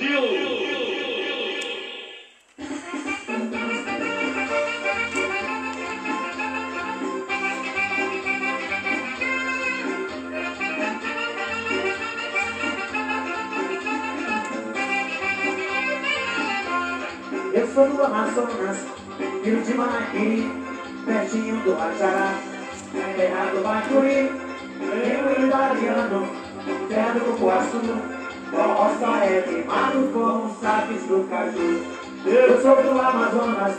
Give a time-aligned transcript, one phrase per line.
[0.00, 0.16] Eu
[17.74, 18.78] sou do Amazonas,
[19.44, 20.50] Rio de Manaquiri,
[21.04, 24.32] pertinho do na terra do Bacuri,
[24.80, 26.26] eu italiano,
[26.88, 28.19] terra do Cupuaçu,
[28.56, 31.84] roça é queimado com os sapos do caju.
[32.26, 33.76] Eu sou do Amazonas,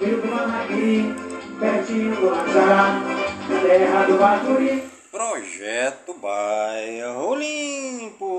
[0.00, 1.14] Rio de Manaquiri,
[1.60, 3.00] pertinho do Ajará,
[3.48, 4.82] na terra do Bacuri.
[5.10, 8.36] Projeto Bairro Limpo.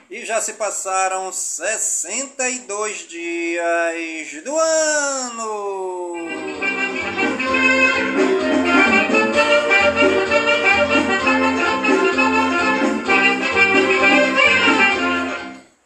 [0.09, 6.01] E já se passaram 62 dias do ano.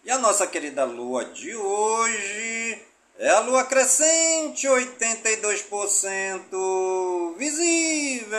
[0.05, 2.79] E a nossa querida lua de hoje
[3.17, 8.37] é a lua crescente, 82% visível.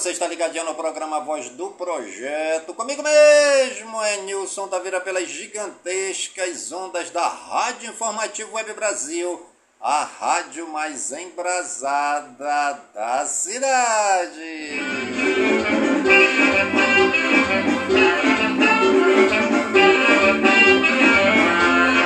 [0.00, 2.74] Você está ligadinho no programa Voz do Projeto.
[2.74, 9.46] Comigo mesmo é Nilson Taveira pelas gigantescas ondas da Rádio Informativo Web Brasil,
[9.80, 14.80] a rádio mais embrasada da cidade.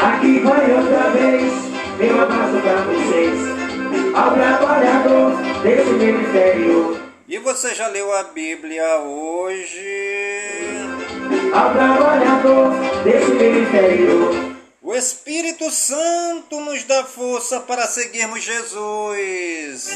[0.00, 1.52] Aqui vai outra vez,
[1.98, 5.32] meu abraço pra vocês, ao trabalhador
[5.64, 6.99] desse ministério.
[7.30, 9.86] E você já leu a Bíblia hoje?
[11.54, 12.72] Ao trabalhador
[13.04, 14.56] desse ministério.
[14.82, 19.90] O Espírito Santo nos dá força para seguirmos Jesus.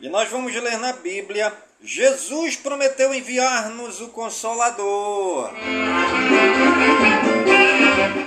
[0.00, 5.50] E nós vamos ler na Bíblia: Jesus prometeu enviar-nos o Consolador.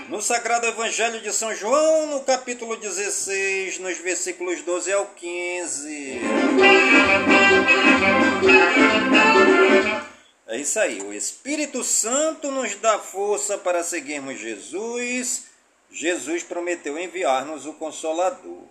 [0.10, 6.22] No Sagrado Evangelho de São João, no capítulo 16, nos versículos 12 ao 15.
[10.48, 15.46] É isso aí, o Espírito Santo nos dá força para seguirmos Jesus.
[15.92, 18.64] Jesus prometeu enviar-nos o Consolador.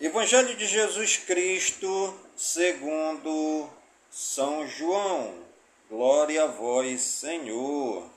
[0.00, 3.70] Evangelho de Jesus Cristo, segundo
[4.10, 5.32] São João.
[5.88, 8.10] Glória a vós, Senhor.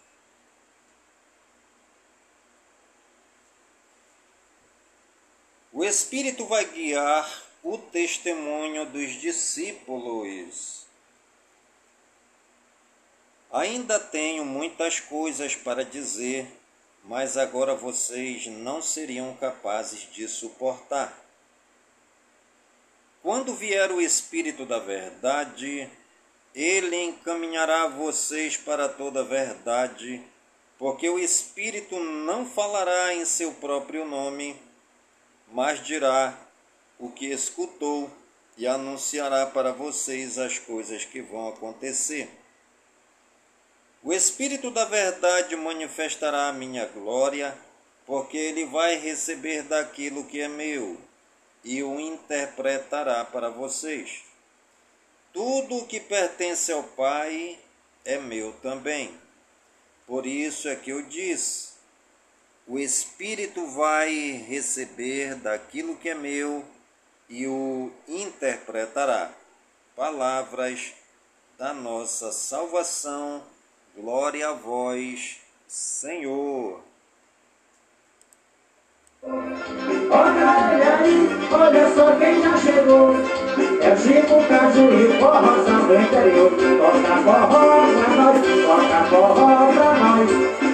[5.75, 10.85] O Espírito vai guiar o testemunho dos discípulos.
[13.51, 16.47] Ainda tenho muitas coisas para dizer,
[17.03, 21.13] mas agora vocês não seriam capazes de suportar.
[23.21, 25.89] Quando vier o Espírito da Verdade,
[26.53, 30.23] ele encaminhará vocês para toda a verdade,
[30.77, 34.57] porque o Espírito não falará em seu próprio nome,
[35.55, 36.37] mas dirá
[36.99, 38.11] o que escutou
[38.57, 42.29] e anunciará para vocês as coisas que vão acontecer.
[44.03, 47.57] O Espírito da Verdade manifestará a minha glória,
[48.05, 50.99] porque ele vai receber daquilo que é meu
[51.63, 54.23] e o interpretará para vocês.
[55.31, 57.57] Tudo o que pertence ao Pai
[58.03, 59.17] é meu também.
[60.05, 61.74] Por isso é que eu disse:
[62.67, 66.65] o Espírito vai receber daquilo que é meu
[67.29, 69.31] e o interpretará.
[69.95, 70.93] Palavras
[71.57, 73.43] da nossa salvação.
[73.95, 76.81] Glória a vós, Senhor.
[79.21, 80.51] Olha
[80.99, 83.44] aí, olha só quem já chegou.
[83.85, 86.49] É o Chico Cajuí, forrozão do interior.
[86.49, 90.29] Toca forró pra nós, toca forró pra nós.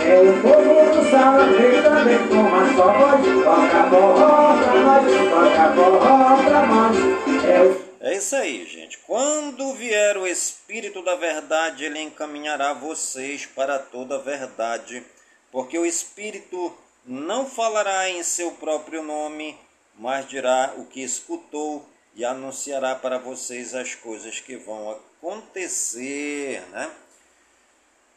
[0.05, 3.21] É o povo do sala, vem também com a sua voz.
[3.43, 7.43] Toca forró pra nós, toca forró pra nós.
[7.43, 8.97] É o é isso aí, gente.
[8.99, 15.03] Quando vier o Espírito da Verdade, ele encaminhará vocês para toda a verdade,
[15.51, 16.75] porque o Espírito
[17.05, 19.55] não falará em seu próprio nome,
[19.99, 21.85] mas dirá o que escutou
[22.15, 26.91] e anunciará para vocês as coisas que vão acontecer, né?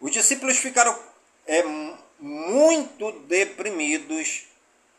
[0.00, 0.98] Os discípulos ficaram
[1.46, 1.62] é,
[2.18, 4.46] muito deprimidos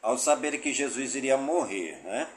[0.01, 2.27] ao saber que Jesus iria morrer, né?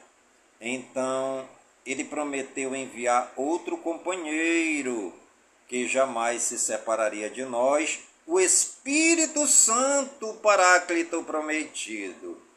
[0.59, 1.47] Então,
[1.85, 5.13] ele prometeu enviar outro companheiro
[5.67, 12.48] que jamais se separaria de nós o Espírito Santo Paráclito prometido.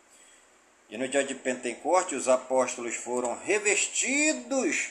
[0.93, 4.91] E no dia de Pentecostes, os apóstolos foram revestidos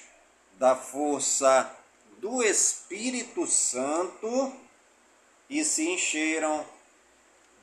[0.57, 1.77] da força
[2.17, 4.51] do Espírito Santo
[5.47, 6.65] e se encheram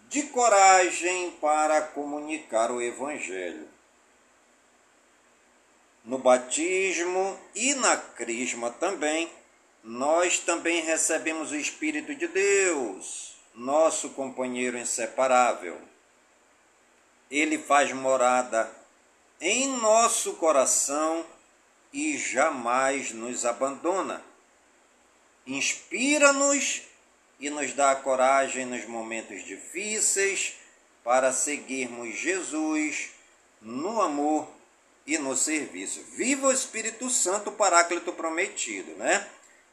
[0.08, 3.66] de coragem para comunicar o Evangelho.
[6.04, 9.28] No batismo e na crisma também,
[9.82, 15.97] nós também recebemos o Espírito de Deus, nosso companheiro inseparável.
[17.30, 18.70] Ele faz morada
[19.40, 21.24] em nosso coração
[21.92, 24.22] e jamais nos abandona.
[25.46, 26.82] Inspira-nos
[27.40, 30.54] e nos dá coragem nos momentos difíceis
[31.04, 33.10] para seguirmos Jesus
[33.60, 34.48] no amor
[35.06, 36.02] e no serviço.
[36.16, 39.26] Viva o Espírito Santo, Paráclito prometido, né?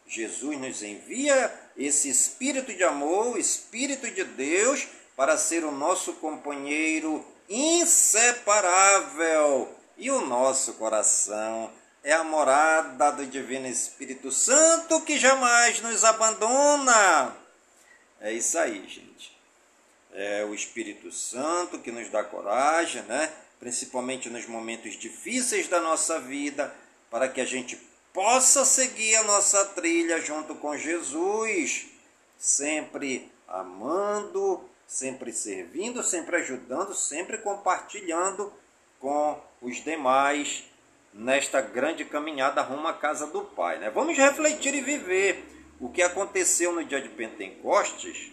[0.08, 6.14] Jesus nos envia esse espírito de amor, o espírito de Deus, para ser o nosso
[6.14, 9.74] companheiro inseparável.
[9.98, 11.72] E o nosso coração
[12.04, 17.36] é a morada do Divino Espírito Santo que jamais nos abandona.
[18.20, 19.36] É isso aí, gente.
[20.14, 23.32] É o Espírito Santo que nos dá coragem, né?
[23.60, 26.74] Principalmente nos momentos difíceis da nossa vida,
[27.10, 27.76] para que a gente
[28.14, 31.88] possa seguir a nossa trilha junto com Jesus,
[32.46, 38.54] sempre amando, sempre servindo, sempre ajudando, sempre compartilhando
[39.00, 40.64] com os demais
[41.12, 43.80] nesta grande caminhada rumo à casa do Pai.
[43.80, 43.90] Né?
[43.90, 45.44] Vamos refletir e viver
[45.80, 48.32] o que aconteceu no dia de Pentecostes.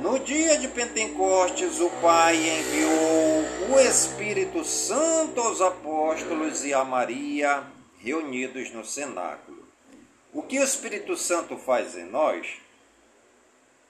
[0.00, 7.62] No dia de Pentecostes, o Pai enviou o Espírito Santo aos apóstolos e a Maria
[7.98, 9.68] reunidos no cenáculo.
[10.32, 12.65] O que o Espírito Santo faz em nós?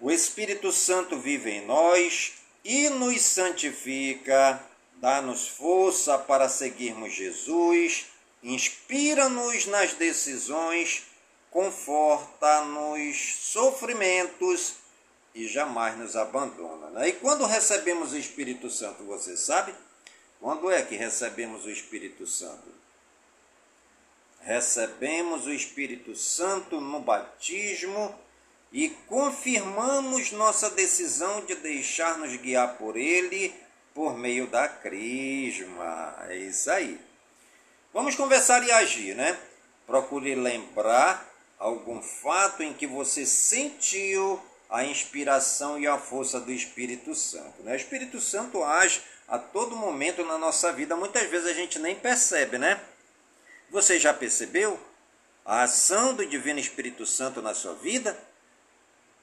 [0.00, 2.34] O Espírito Santo vive em nós
[2.64, 4.62] e nos santifica,
[4.96, 8.06] dá-nos força para seguirmos Jesus,
[8.42, 11.04] inspira-nos nas decisões,
[11.50, 14.74] conforta nos sofrimentos
[15.34, 16.90] e jamais nos abandona.
[16.90, 17.08] Né?
[17.08, 19.74] E quando recebemos o Espírito Santo, você sabe?
[20.40, 22.76] Quando é que recebemos o Espírito Santo?
[24.46, 28.14] recebemos o Espírito Santo no batismo
[28.72, 33.54] e confirmamos nossa decisão de deixar-nos guiar por Ele
[33.94, 36.14] por meio da crisma.
[36.28, 37.00] É isso aí.
[37.92, 39.38] Vamos conversar e agir, né?
[39.86, 41.26] Procure lembrar
[41.58, 47.62] algum fato em que você sentiu a inspiração e a força do Espírito Santo.
[47.62, 47.72] Né?
[47.72, 51.94] O Espírito Santo age a todo momento na nossa vida, muitas vezes a gente nem
[51.94, 52.80] percebe, né?
[53.70, 54.78] Você já percebeu
[55.44, 58.16] a ação do Divino Espírito Santo na sua vida?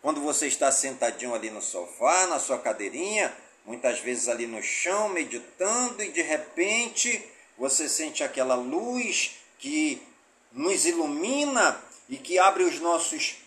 [0.04, 3.34] Quando você está sentadinho ali no sofá, na sua cadeirinha,
[3.66, 7.26] muitas vezes ali no chão, meditando, e de repente
[7.58, 10.02] você sente aquela luz que
[10.52, 13.38] nos ilumina e que abre os nossos,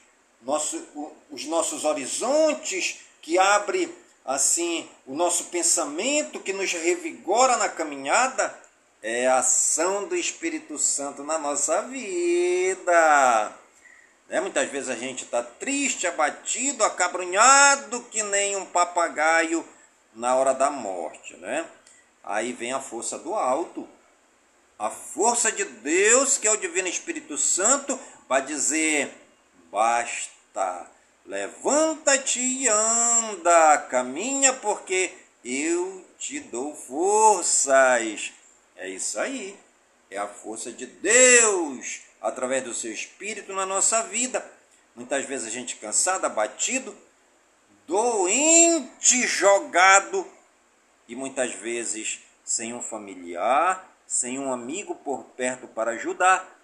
[0.40, 0.82] nosso,
[1.30, 3.94] os nossos horizontes, que abre
[4.24, 8.58] assim o nosso pensamento, que nos revigora na caminhada
[9.02, 13.52] é a ação do Espírito Santo na nossa vida.
[14.28, 14.40] Né?
[14.40, 19.66] Muitas vezes a gente está triste, abatido, acabrunhado, que nem um papagaio
[20.14, 21.36] na hora da morte.
[21.36, 21.64] Né?
[22.22, 23.88] Aí vem a força do alto,
[24.78, 29.12] a força de Deus, que é o Divino Espírito Santo, para dizer:
[29.70, 30.90] basta,
[31.24, 35.12] levanta-te e anda, caminha, porque
[35.44, 38.32] eu te dou forças.
[38.76, 39.58] É isso aí,
[40.10, 44.44] é a força de Deus através do seu espírito na nossa vida.
[44.94, 46.96] Muitas vezes a gente cansado, abatido,
[47.86, 50.26] doente, jogado
[51.08, 56.56] e muitas vezes sem um familiar, sem um amigo por perto para ajudar.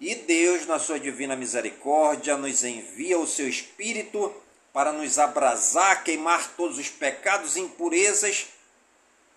[0.00, 4.34] E Deus, na sua divina misericórdia, nos envia o seu espírito
[4.72, 8.48] para nos abrasar, queimar todos os pecados e impurezas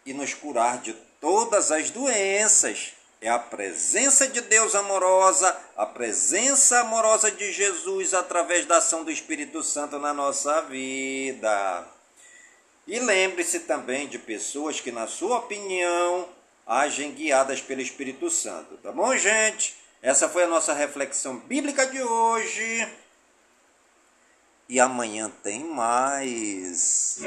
[0.05, 2.93] e nos curar de todas as doenças.
[3.23, 9.09] É a presença de Deus amorosa, a presença amorosa de Jesus através da ação do
[9.09, 11.87] Espírito Santo na nossa vida.
[12.85, 16.27] E lembre-se também de pessoas que, na sua opinião,
[16.67, 18.75] agem guiadas pelo Espírito Santo.
[18.83, 19.73] Tá bom, gente?
[20.01, 22.89] Essa foi a nossa reflexão bíblica de hoje.
[24.67, 27.21] E amanhã tem mais.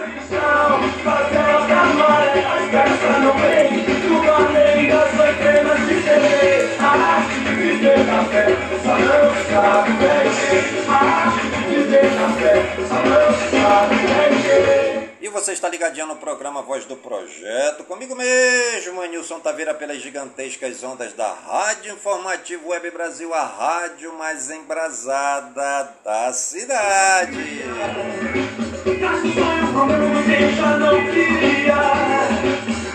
[15.21, 20.83] E você está ligadinho no programa Voz do Projeto, comigo mesmo, Nilson Taveira, pelas gigantescas
[20.83, 27.63] ondas da Rádio Informativo Web Brasil, a rádio mais embrasada da cidade.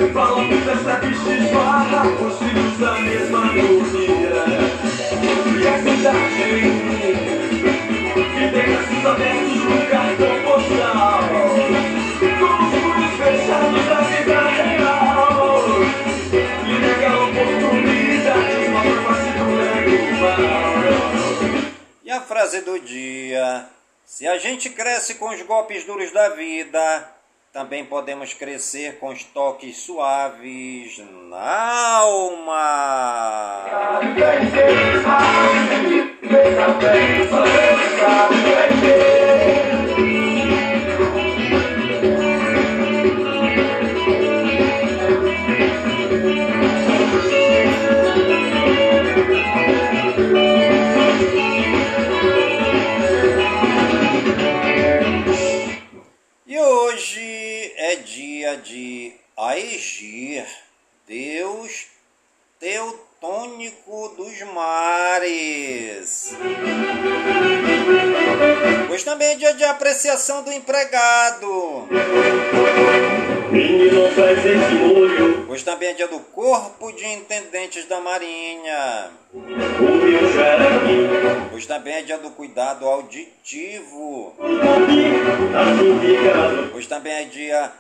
[0.09, 4.33] Fala dessa bicha esbarra, os filhos da mesma agonia.
[5.61, 7.11] E a cidade
[8.33, 11.21] que tem braços abertos no cartão postal.
[22.03, 23.67] E a frase do dia:
[24.03, 27.20] Se a gente cresce com os golpes duros da vida,
[27.51, 33.65] também podemos crescer com os toques suaves na alma.
[57.97, 60.45] De Aegir,
[61.07, 61.87] Deus
[62.61, 66.31] teutônico dos mares.
[68.91, 71.87] Hoje também é dia de apreciação do empregado.
[75.49, 79.09] Hoje também é dia do Corpo de Intendentes da Marinha.
[81.51, 84.35] Hoje também é dia do cuidado auditivo.
[86.75, 87.71] Hoje também é dia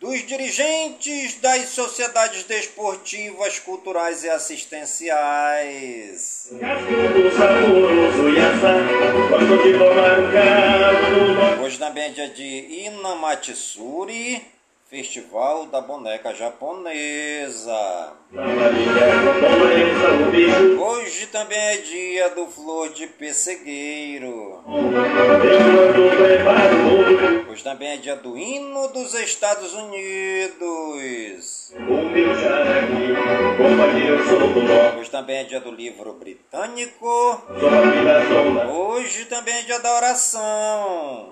[0.00, 6.50] dos dirigentes das sociedades desportivas, culturais e assistenciais.
[11.62, 14.42] Hoje também é dia de Inamatsuri,
[14.88, 18.19] Festival da Boneca Japonesa.
[20.78, 24.60] Hoje também é dia do Flor de Pessegueiro.
[27.50, 31.72] Hoje também é dia do Hino dos Estados Unidos.
[34.96, 37.42] Hoje também é dia do livro britânico.
[38.72, 41.30] Hoje também é dia da oração.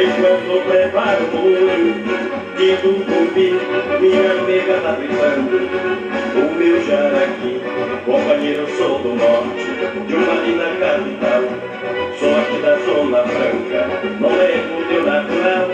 [0.01, 0.65] Enquanto o
[1.35, 3.51] molho, e do cubi,
[4.01, 5.55] minha amiga tá gritando,
[6.35, 7.61] o meu jaraqui,
[8.05, 9.63] companheiro sou do norte,
[10.05, 11.41] de uma linda capital.
[12.19, 13.87] Sou aqui da Zona Franca,
[14.19, 14.57] não é
[14.91, 15.69] meu natural.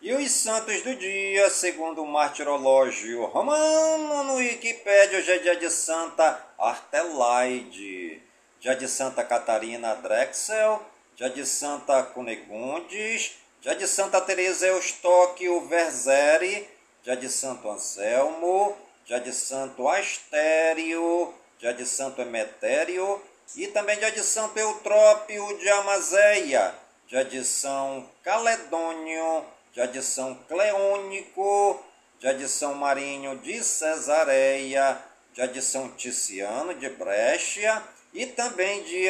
[0.00, 5.68] E os santos do dia, segundo o martirológio romano no Wikipédia, hoje é dia de
[5.68, 8.18] Santa Artelaide,
[8.58, 10.80] dia de Santa Catarina Drexel,
[11.16, 16.68] dia de Santa Cunegundes, dia de Santa Teresa Eustóquio Verzeri,
[17.04, 23.22] dia de Santo Anselmo, dia de Santo Astério, dia de Santo Emetério,
[23.54, 26.74] e também de adição Eutrópio de Amazeia,
[27.06, 31.80] de adição Caledônio, de adição Cleônico,
[32.18, 34.98] de adição Marinho de Cesareia,
[35.32, 37.80] de adição Ticiano de Brescia
[38.12, 39.08] e também de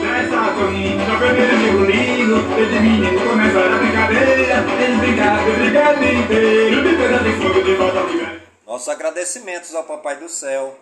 [0.00, 4.48] Nessa corrida, primeiro lindo, desde menino começaram a brincadeira, eles
[6.24, 6.80] inteiro,
[7.24, 8.00] de fogo de volta
[8.66, 10.78] nossos agradecimentos ao Papai do Céu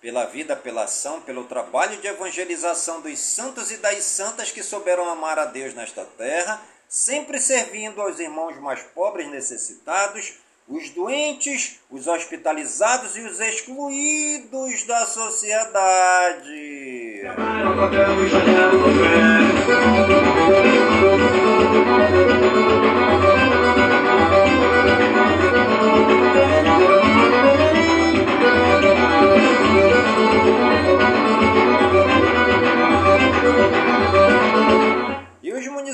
[0.00, 5.10] pela vida, pela ação, pelo trabalho de evangelização dos santos e das santas que souberam
[5.10, 10.38] amar a Deus nesta terra, sempre servindo aos irmãos mais pobres necessitados,
[10.70, 16.50] os doentes, os hospitalizados e os excluídos da sociedade.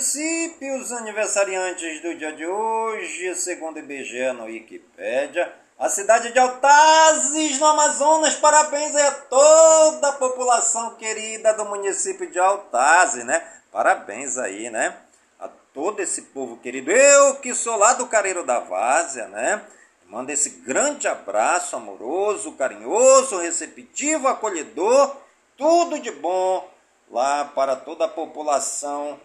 [0.06, 7.66] Municípios aniversariantes do dia de hoje, segundo IBGE no Wikipédia, a cidade de Altazes, no
[7.66, 8.36] Amazonas.
[8.36, 13.44] Parabéns a toda a população querida do município de Altazes, né?
[13.72, 14.96] Parabéns aí, né?
[15.40, 16.92] A todo esse povo querido.
[16.92, 19.60] Eu que sou lá do Careiro da Várzea, né?
[20.06, 25.16] Manda esse grande abraço amoroso, carinhoso, receptivo, acolhedor,
[25.56, 26.70] tudo de bom
[27.10, 29.18] lá para toda a população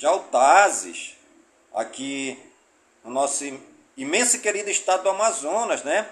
[0.00, 1.14] de Altazes,
[1.74, 2.42] aqui
[3.04, 3.44] no nosso
[3.98, 6.08] imenso e querido estado do Amazonas, né?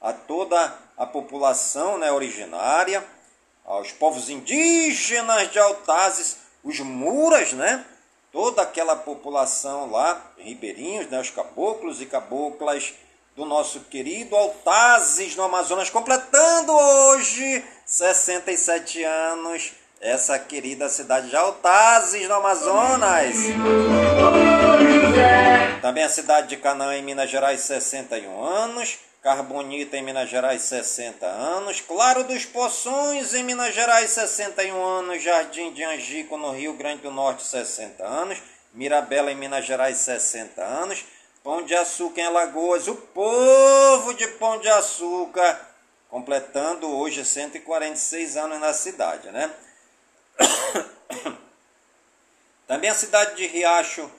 [0.00, 3.04] A toda a população né, originária,
[3.64, 7.84] aos povos indígenas de Altazes, os muras, né?
[8.30, 12.94] Toda aquela população lá, ribeirinhos, né, os caboclos e caboclas
[13.34, 22.28] do nosso querido Altazes no Amazonas, completando hoje 67 anos essa querida cidade de Altazes,
[22.28, 23.36] no Amazonas.
[25.80, 28.98] Também a cidade de Canaã, em Minas Gerais, 61 anos.
[29.22, 31.80] Carbonita, em Minas Gerais, 60 anos.
[31.80, 35.22] Claro dos Poções, em Minas Gerais, 61 anos.
[35.22, 38.42] Jardim de Angico, no Rio Grande do Norte, 60 anos.
[38.74, 41.04] Mirabela, em Minas Gerais, 60 anos.
[41.44, 42.88] Pão de Açúcar, em Alagoas.
[42.88, 45.60] O povo de Pão de Açúcar,
[46.08, 49.48] completando hoje 146 anos na cidade, né?
[52.66, 54.10] Também a cidade de Riacho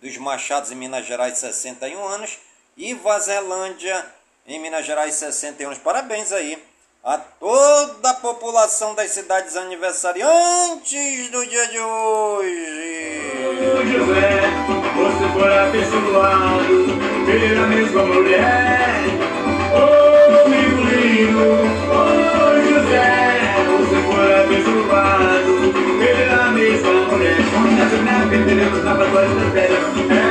[0.00, 2.38] dos Machados, em Minas Gerais, 61 anos.
[2.76, 4.06] E Vazelândia,
[4.46, 5.78] em Minas Gerais, 61 anos.
[5.78, 6.62] Parabéns aí
[7.02, 13.20] a toda a população das cidades aniversariantes do dia de hoje.
[13.90, 14.40] José,
[14.96, 16.86] você foi abençoado
[17.24, 19.04] pela mesma mulher.
[19.72, 21.40] Oh, amigo lindo,
[21.90, 23.29] oh, José,
[28.44, 30.29] Perdemos na batalha das velhas.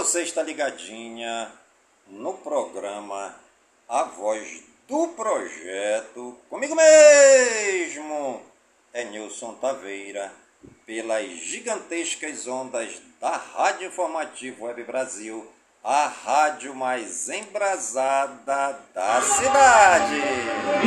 [0.00, 1.52] Você está ligadinha
[2.08, 3.34] no programa
[3.86, 8.40] A Voz do Projeto, comigo mesmo,
[8.94, 10.32] é Nilson Taveira,
[10.86, 15.46] pelas gigantescas ondas da Rádio Informativo Web Brasil,
[15.84, 20.16] a rádio mais embrasada da cidade.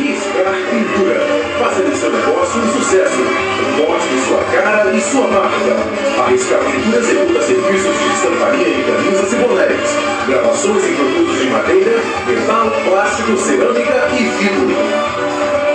[0.10, 1.60] Iscar Pintura.
[1.60, 3.63] Faça de seu negócio um sucesso.
[3.88, 6.26] Mostre sua cara e sua marca.
[6.26, 9.90] A Iscar Pintura executa serviços de estamparia em camisas e bonés.
[10.26, 14.74] Gravações em produtos de madeira, metal, plástico, cerâmica e vidro.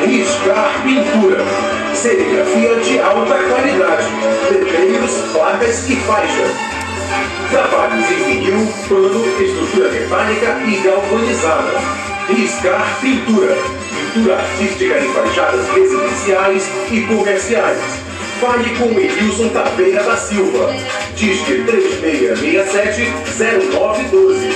[0.08, 1.44] Iscar Pintura.
[1.94, 4.06] Serigrafia de alta qualidade.
[4.50, 6.50] Letreiros, placas e faixas.
[7.50, 12.07] Trabalhos em vinil, pano, estrutura mecânica e galvanizada.
[12.28, 13.56] Riscar Pintura.
[14.14, 17.78] Pintura artística em fachadas residenciais e comerciais.
[18.38, 20.70] Fale com Edilson Taveira da Silva.
[21.16, 24.52] Disque 3667-0912.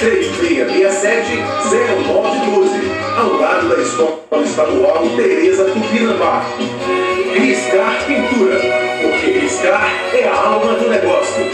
[0.00, 2.80] 3667-0912.
[3.18, 6.42] Ao lado da Escola Estadual Tereza Tupinambá.
[7.34, 8.58] Riscar Pintura.
[9.02, 11.44] Porque riscar é a alma do negócio.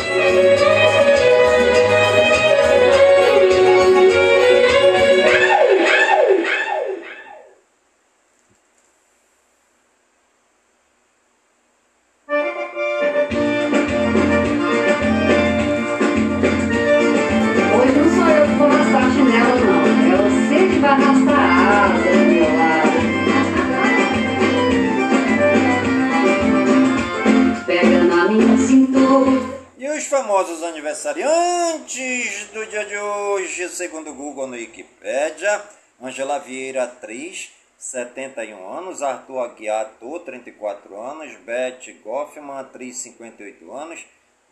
[30.27, 35.63] Famosos aniversariantes do dia de hoje, segundo o Google no Wikipedia,
[36.03, 44.05] Angela Vieira, atriz, 71 anos, Arthur Aguiar, ator, 34 anos, Beth Goffman, atriz, 58 anos,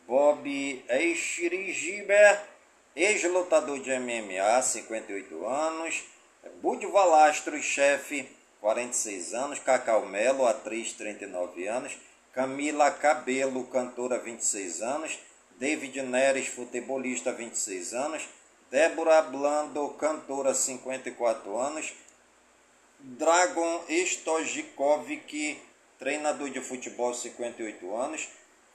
[0.06, 0.46] Bob
[0.88, 2.40] Eichirigiber,
[2.94, 6.04] ex-lutador de MMA, 58 anos,
[6.62, 8.28] Bud Valastro, chefe,
[8.60, 11.98] 46 anos, Cacau Melo, atriz, 39 anos,
[12.32, 15.18] Camila Cabelo, cantora, 26 anos,
[15.58, 18.28] David Neres, futebolista, 26 anos,
[18.70, 21.92] Débora Blando, cantora, 54 anos,
[22.98, 25.60] Dragon Stojikovic,
[25.98, 28.28] treinador de futebol, 58 anos,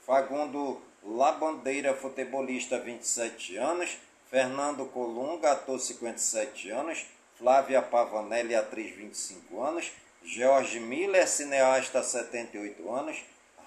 [0.05, 3.97] Fagundo Labandeira, futebolista, 27 anos,
[4.29, 7.05] Fernando Colunga, ator, 57 anos,
[7.37, 9.91] Flávia Pavanelli, atriz, 25 anos,
[10.23, 13.17] George Miller, cineasta, 78 anos,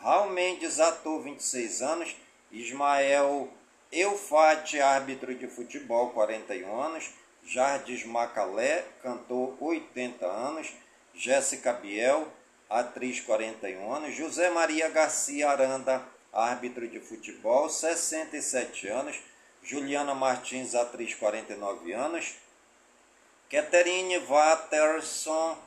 [0.01, 2.17] Raul Mendes, ator, 26 anos,
[2.53, 3.49] Ismael
[3.91, 7.11] Eufate, árbitro de futebol, 41 anos,
[7.45, 10.73] Jardim Macalé, cantor, 80 anos,
[11.15, 12.27] Jéssica Biel,
[12.71, 19.21] atriz, 41 anos, José Maria Garcia Aranda, árbitro de futebol, 67 anos,
[19.63, 22.35] Juliana Martins, atriz, 49 anos,
[23.51, 25.59] Catherine Watterson,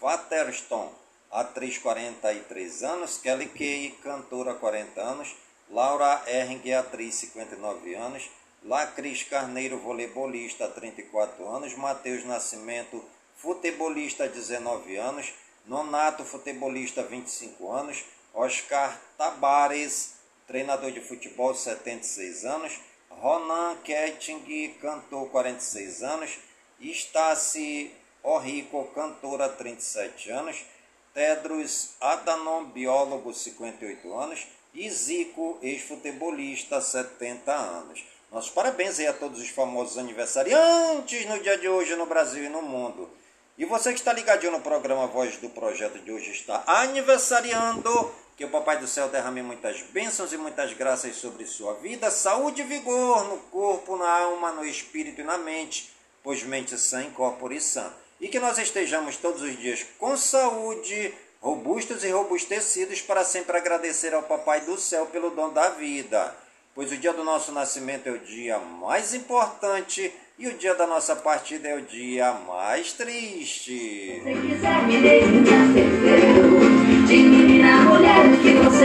[0.00, 0.90] Watterston,
[1.30, 5.36] atriz 43 anos, Kelly Kay, cantora 40 anos,
[5.72, 8.28] Laura Erring, atriz 59 anos,
[8.62, 13.02] Lacris Carneiro, voleibolista 34 anos, Matheus Nascimento,
[13.38, 15.32] futebolista 19 anos,
[15.66, 18.04] Nonato, futebolista 25 anos,
[18.34, 22.78] Oscar Tabares, treinador de futebol 76 anos,
[23.22, 26.38] Ronan Ketting, cantor 46 anos,
[26.82, 27.90] Estácio
[28.22, 30.66] Orrico, cantora 37 anos,
[31.14, 38.04] Tedros Adanon, biólogo 58 anos, e Zico, ex-futebolista 70 anos.
[38.30, 42.48] Nossos parabéns aí a todos os famosos aniversariantes no dia de hoje no Brasil e
[42.48, 43.10] no mundo.
[43.58, 48.10] E você que está ligadinho no programa Voz do Projeto de hoje está aniversariando.
[48.34, 52.62] Que o Papai do Céu derrame muitas bênçãos e muitas graças sobre sua vida, saúde
[52.62, 57.60] e vigor no corpo, na alma, no espírito e na mente, pois mente sã incorpore
[57.60, 57.92] sã.
[58.18, 64.14] E que nós estejamos todos os dias com saúde, robustos e robustecidos para sempre agradecer
[64.14, 66.32] ao Papai do Céu pelo dom da vida.
[66.74, 70.86] Pois o dia do nosso nascimento é o dia mais importante e o dia da
[70.86, 74.22] nossa partida é o dia mais triste.
[74.24, 74.86] Se quiser,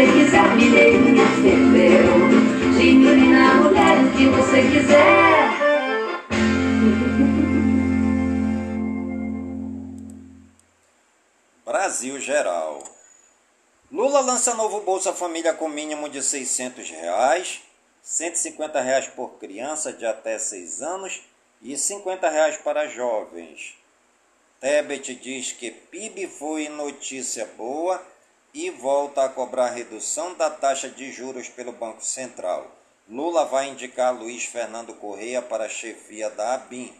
[0.09, 2.29] quiser, mineirinha, ferveu.
[2.79, 5.37] De menina, mulher, que você quiser.
[11.87, 12.83] Brasil Geral.
[13.89, 17.61] Lula lança novo Bolsa Família com mínimo de 600 reais,
[18.01, 21.21] 150 reais por criança de até 6 anos
[21.61, 23.77] e 50 reais para jovens.
[24.59, 28.05] Tebet diz que PIB foi notícia boa
[28.53, 32.69] e volta a cobrar redução da taxa de juros pelo Banco Central.
[33.09, 36.93] Lula vai indicar Luiz Fernando Correia para a chefia da ABIN.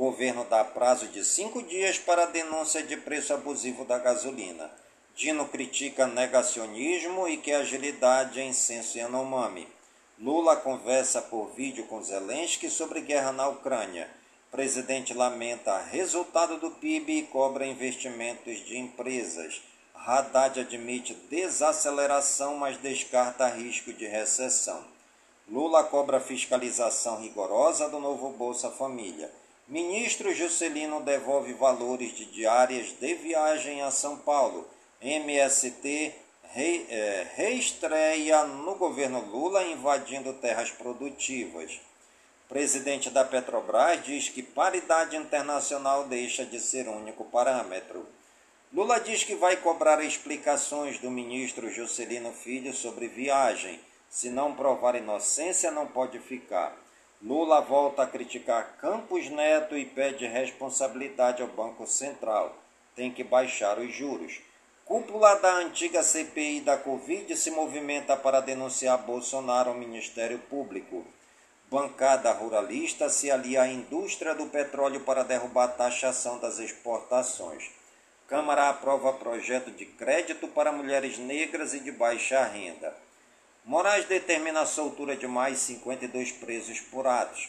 [0.00, 4.70] Governo dá prazo de cinco dias para denúncia de preço abusivo da gasolina.
[5.14, 9.68] Dino critica negacionismo e quer agilidade em censo Yanomami.
[10.18, 14.08] Lula conversa por vídeo com Zelensky sobre guerra na Ucrânia.
[14.50, 19.60] Presidente lamenta resultado do PIB e cobra investimentos de empresas.
[19.94, 24.82] Haddad admite desaceleração, mas descarta risco de recessão.
[25.46, 29.30] Lula cobra fiscalização rigorosa do novo Bolsa Família.
[29.70, 34.68] Ministro Juscelino devolve valores de diárias de viagem a São Paulo.
[35.00, 36.12] MST
[36.56, 41.80] é, reestreia no governo Lula invadindo terras produtivas.
[42.48, 48.04] Presidente da Petrobras diz que paridade internacional deixa de ser único parâmetro.
[48.72, 53.78] Lula diz que vai cobrar explicações do ministro Juscelino Filho sobre viagem.
[54.08, 56.76] Se não provar inocência, não pode ficar.
[57.22, 62.56] Lula volta a criticar Campos Neto e pede responsabilidade ao Banco Central.
[62.96, 64.40] Tem que baixar os juros.
[64.86, 71.04] Cúpula da antiga CPI da Covid se movimenta para denunciar Bolsonaro ao Ministério Público.
[71.70, 77.70] Bancada ruralista se alia à indústria do petróleo para derrubar a taxação das exportações.
[78.26, 82.96] Câmara aprova projeto de crédito para mulheres negras e de baixa renda.
[83.70, 87.48] Moraes determina a soltura de mais 52 presos por atos.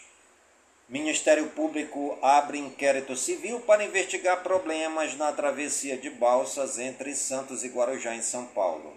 [0.88, 7.70] Ministério Público abre inquérito civil para investigar problemas na travessia de balsas entre Santos e
[7.70, 8.96] Guarujá, em São Paulo.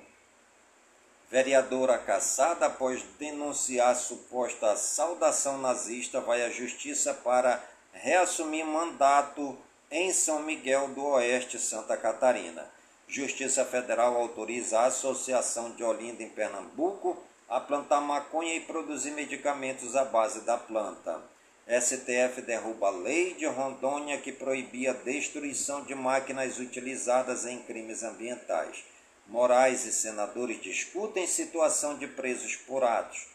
[1.30, 7.58] Vereadora caçada após denunciar suposta saudação nazista vai à justiça para
[7.94, 9.56] reassumir mandato
[9.90, 12.73] em São Miguel do Oeste, Santa Catarina.
[13.06, 17.16] Justiça Federal autoriza a Associação de Olinda em Pernambuco
[17.48, 21.22] a plantar maconha e produzir medicamentos à base da planta.
[21.66, 28.02] STF derruba a lei de Rondônia que proibia a destruição de máquinas utilizadas em crimes
[28.02, 28.84] ambientais.
[29.26, 33.26] Moraes e senadores discutem situação de presos por atos.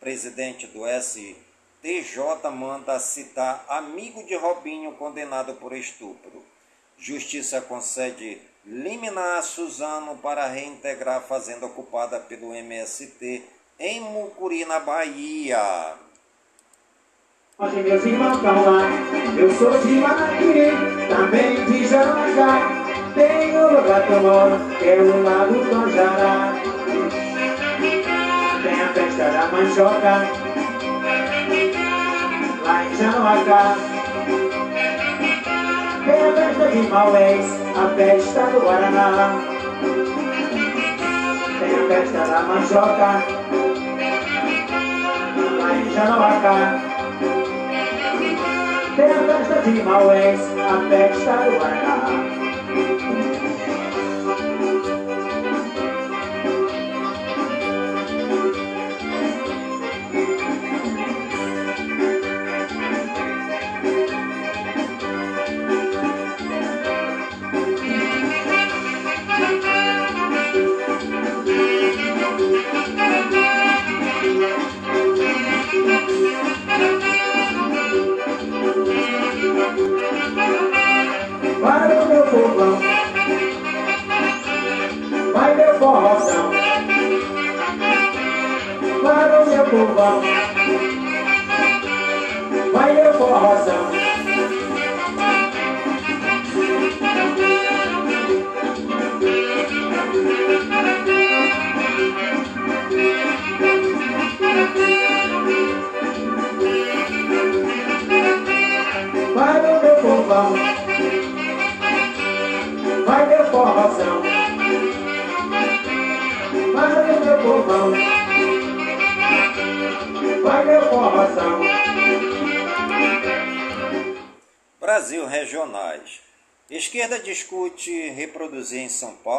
[0.00, 6.44] Presidente do STJ manda citar amigo de Robinho condenado por estupro.
[6.98, 13.42] Justiça concede liminar Suzano para reintegrar a fazenda ocupada pelo MST
[13.78, 15.94] em Mucuri, na Bahia.
[17.58, 18.82] Hoje meus irmãos, calma,
[19.38, 20.70] eu sou de Maraquiri,
[21.08, 22.86] também de Jarajá.
[23.14, 26.52] Tenho lugar que eu moro, que é o lado do Anjará.
[28.62, 30.28] Tem a festa da Manjoca,
[32.62, 33.95] lá em Janoacá.
[36.26, 39.30] A festa de Maués, a festa do Guaraná.
[41.60, 43.22] Tem a festa da Manjoca,
[45.60, 46.80] lá em Janoacá.
[48.96, 52.45] Tem a festa de Maués, a festa do Guaraná.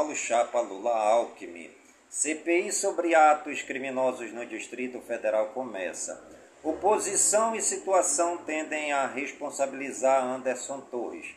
[0.08, 1.70] Paulo chapa Lula-Alckmin.
[2.10, 6.24] CPI sobre atos criminosos no Distrito Federal começa.
[6.64, 11.36] Oposição e situação tendem a responsabilizar Anderson Torres.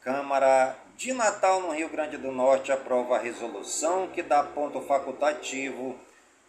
[0.00, 5.98] Câmara de Natal no Rio Grande do Norte aprova a resolução que dá ponto facultativo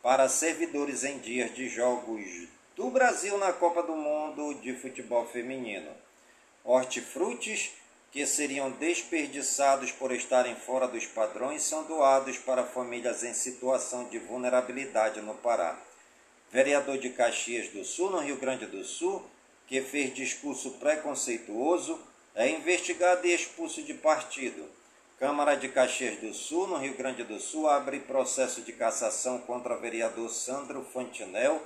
[0.03, 5.89] para servidores em dias de jogos do Brasil na Copa do Mundo de Futebol Feminino.
[6.63, 7.71] Hortifrutis
[8.13, 14.19] que seriam desperdiçados por estarem fora dos padrões são doados para famílias em situação de
[14.19, 15.75] vulnerabilidade no Pará.
[16.51, 19.25] Vereador de Caxias do Sul, no Rio Grande do Sul,
[19.65, 21.99] que fez discurso preconceituoso,
[22.35, 24.63] é investigado e expulso de partido.
[25.17, 29.75] Câmara de Caxias do Sul, no Rio Grande do Sul, abre processo de cassação contra
[29.75, 31.59] vereador Sandro Fantinel,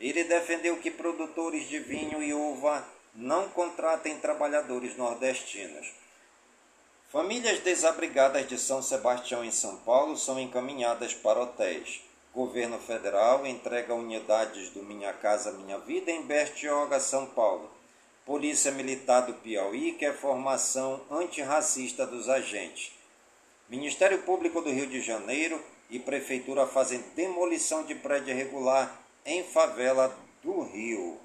[0.00, 5.92] Ele defendeu que produtores de vinho e uva não contratem trabalhadores nordestinos.
[7.10, 12.00] Famílias desabrigadas de São Sebastião em São Paulo são encaminhadas para hotéis.
[12.34, 17.70] Governo federal entrega unidades do Minha Casa Minha Vida em Bertioga, São Paulo.
[18.24, 22.92] Polícia Militar do Piauí quer formação antirracista dos agentes.
[23.68, 30.16] Ministério Público do Rio de Janeiro e Prefeitura fazem demolição de prédio irregular em favela
[30.42, 31.20] do Rio.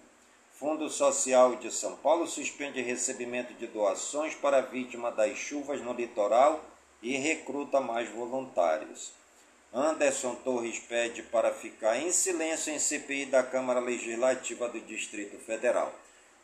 [0.59, 6.59] Fundo Social de São Paulo suspende recebimento de doações para vítima das chuvas no litoral
[6.99, 9.11] e recruta mais voluntários.
[9.71, 15.93] Anderson Torres pede para ficar em silêncio em CPI da Câmara Legislativa do Distrito Federal.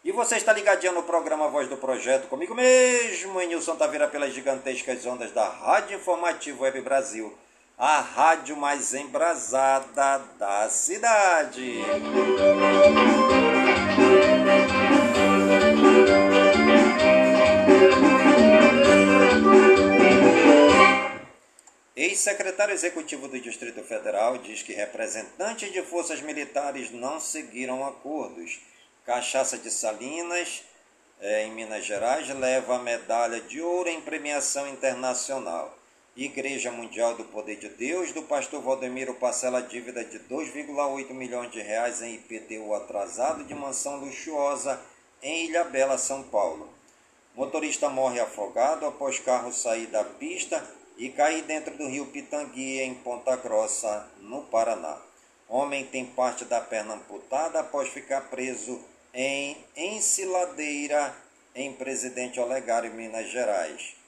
[0.04, 5.04] E você está ligadinho no programa Voz do Projeto, comigo mesmo, Nilson Taveira, pelas gigantescas
[5.08, 7.36] ondas da Rádio Informativo Web Brasil,
[7.76, 11.82] a rádio mais embrasada da cidade.
[21.96, 28.60] Ex-secretário executivo do Distrito Federal diz que representantes de forças militares não seguiram acordos.
[29.06, 30.64] Cachaça de Salinas,
[31.20, 35.78] eh, em Minas Gerais, leva a medalha de ouro em premiação internacional.
[36.16, 41.60] Igreja Mundial do Poder de Deus, do pastor Valdemiro parcela dívida de 2,8 milhões de
[41.60, 44.80] reais em IPTU atrasado de mansão luxuosa
[45.24, 46.70] em Ilhabela, São Paulo.
[47.34, 50.64] Motorista morre afogado após carro sair da pista
[51.00, 55.02] e cair dentro do rio Pitangui, em Ponta Grossa, no Paraná.
[55.50, 58.80] Homem tem parte da perna amputada após ficar preso
[59.16, 61.16] em Enciladeira,
[61.56, 64.03] em Presidente Olegário, Minas Gerais.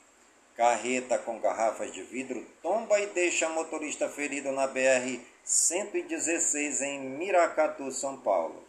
[0.55, 8.15] Carreta com garrafas de vidro tomba e deixa motorista ferido na BR-116 em Miracatu, São
[8.15, 8.63] Paulo.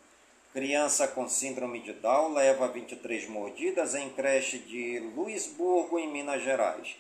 [0.53, 6.97] Criança com síndrome de Down leva 23 mordidas em creche de Luisburgo, em Minas Gerais.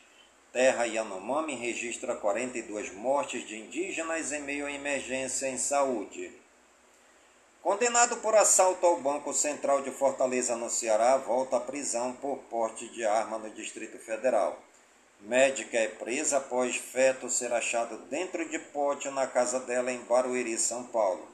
[0.52, 6.30] Terra Yanomami registra 42 mortes de indígenas em meio à emergência em saúde.
[7.60, 12.88] Condenado por assalto ao Banco Central de Fortaleza, no Ceará, volta à prisão por porte
[12.90, 14.62] de arma no Distrito Federal.
[15.20, 20.58] Médica é presa após feto ser achado dentro de pote na casa dela em Barueri,
[20.58, 21.26] São Paulo.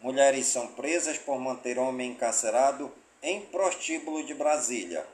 [0.00, 2.90] Mulheres são presas por manter homem encarcerado
[3.22, 5.06] em prostíbulo de Brasília.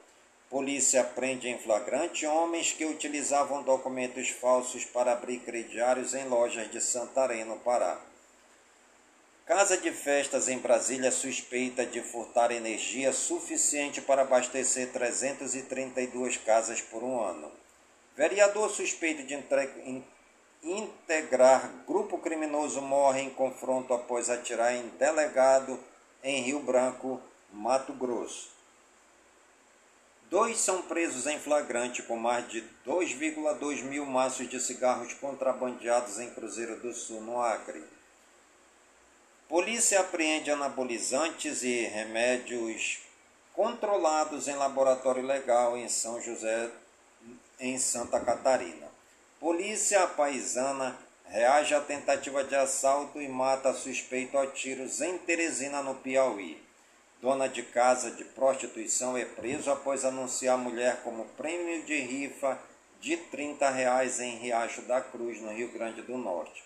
[0.49, 6.81] Polícia prende em flagrante homens que utilizavam documentos falsos para abrir crediários em lojas de
[6.81, 8.01] Santarém, no Pará.
[9.45, 17.03] Casa de festas em Brasília suspeita de furtar energia suficiente para abastecer 332 casas por
[17.03, 17.66] um ano.
[18.17, 19.35] Vereador suspeito de
[20.63, 25.79] integrar grupo criminoso morre em confronto após atirar em delegado
[26.25, 27.21] em Rio Branco,
[27.53, 28.49] Mato Grosso.
[30.31, 36.31] Dois são presos em flagrante com mais de 2,2 mil maços de cigarros contrabandeados em
[36.31, 37.85] Cruzeiro do Sul, no Acre.
[39.47, 42.99] Polícia apreende anabolizantes e remédios
[43.53, 46.71] controlados em laboratório legal em São José,
[47.59, 48.87] em Santa Catarina.
[49.41, 55.95] Polícia paisana reage à tentativa de assalto e mata suspeito a tiros em Teresina, no
[55.95, 56.63] Piauí.
[57.21, 62.59] Dona de casa de prostituição é preso após anunciar a mulher como prêmio de rifa
[63.01, 66.63] de 30 reais em Riacho da Cruz, no Rio Grande do Norte.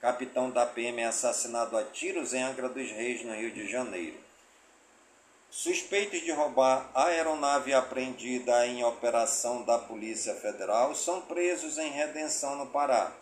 [0.00, 4.25] Capitão da PM é assassinado a tiros em Angra dos Reis, no Rio de Janeiro.
[5.50, 12.56] Suspeitos de roubar a aeronave apreendida em operação da Polícia Federal são presos em Redenção,
[12.56, 13.12] no Pará.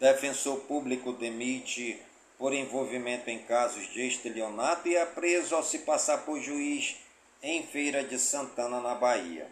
[0.00, 2.02] Defensor público demite
[2.36, 6.96] por envolvimento em casos de estelionato e é preso ao se passar por juiz
[7.42, 9.46] em Feira de Santana, na Bahia.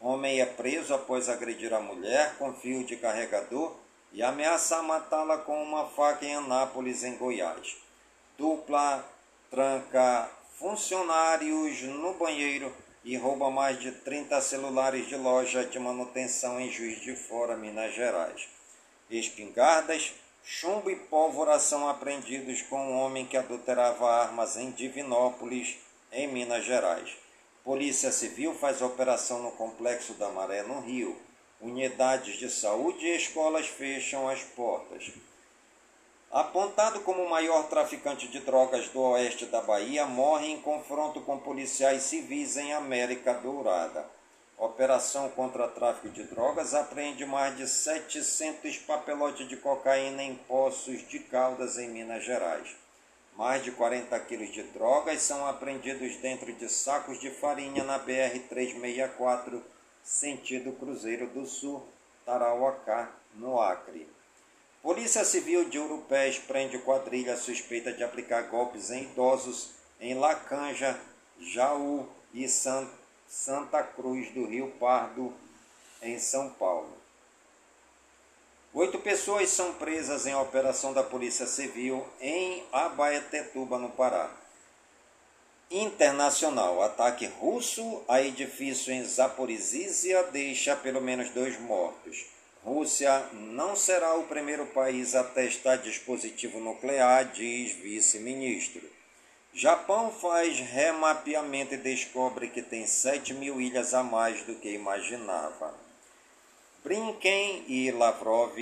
[0.00, 3.74] Homem é preso após agredir a mulher com fio de carregador
[4.12, 7.76] e ameaçar matá-la com uma faca em Anápolis, em Goiás.
[8.36, 9.04] Dupla
[9.50, 16.70] tranca funcionários no banheiro e rouba mais de 30 celulares de loja de manutenção em
[16.70, 18.48] Juiz de Fora, Minas Gerais.
[19.10, 25.76] Espingardas, chumbo e pólvora são apreendidos com um homem que adulterava armas em Divinópolis,
[26.10, 27.16] em Minas Gerais.
[27.62, 31.16] Polícia Civil faz operação no Complexo da Maré, no Rio.
[31.60, 35.12] Unidades de saúde e escolas fecham as portas.
[36.36, 41.38] Apontado como o maior traficante de drogas do oeste da Bahia, morre em confronto com
[41.38, 44.04] policiais civis em América Dourada.
[44.58, 51.20] Operação contra tráfico de drogas apreende mais de 700 papelotes de cocaína em Poços de
[51.20, 52.76] Caldas, em Minas Gerais.
[53.34, 59.62] Mais de 40 quilos de drogas são apreendidos dentro de sacos de farinha na BR-364,
[60.02, 61.82] sentido Cruzeiro do Sul,
[62.26, 64.15] Tarauacá, no Acre.
[64.86, 69.70] Polícia Civil de Urupés prende quadrilha suspeita de aplicar golpes em idosos
[70.00, 70.96] em Lacanja,
[71.40, 75.34] Jaú e Santa Cruz do Rio Pardo,
[76.00, 76.96] em São Paulo.
[78.72, 84.30] Oito pessoas são presas em operação da Polícia Civil em Abaetetuba, no Pará.
[85.68, 86.80] Internacional.
[86.80, 92.35] Ataque russo a edifício em Zaporizhzhia deixa pelo menos dois mortos.
[92.66, 98.82] Rússia não será o primeiro país a testar dispositivo nuclear, diz vice-ministro.
[99.54, 105.72] Japão faz remapeamento e descobre que tem 7 mil ilhas a mais do que imaginava.
[106.82, 108.58] Brinken e Lavrov